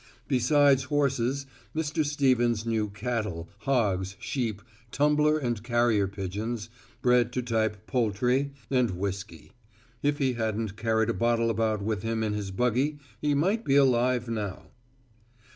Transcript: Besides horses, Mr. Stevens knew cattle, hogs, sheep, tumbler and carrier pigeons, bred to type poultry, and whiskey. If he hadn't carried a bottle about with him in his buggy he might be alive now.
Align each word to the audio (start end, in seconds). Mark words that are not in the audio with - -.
Besides 0.27 0.85
horses, 0.85 1.45
Mr. 1.75 2.03
Stevens 2.03 2.65
knew 2.65 2.89
cattle, 2.89 3.49
hogs, 3.59 4.15
sheep, 4.19 4.63
tumbler 4.89 5.37
and 5.37 5.61
carrier 5.63 6.07
pigeons, 6.07 6.69
bred 7.03 7.31
to 7.33 7.43
type 7.43 7.85
poultry, 7.85 8.51
and 8.71 8.97
whiskey. 8.97 9.51
If 10.01 10.17
he 10.17 10.33
hadn't 10.33 10.75
carried 10.75 11.11
a 11.11 11.13
bottle 11.13 11.51
about 11.51 11.83
with 11.83 12.01
him 12.01 12.23
in 12.23 12.33
his 12.33 12.49
buggy 12.49 12.97
he 13.21 13.35
might 13.35 13.63
be 13.63 13.75
alive 13.75 14.27
now. 14.27 14.71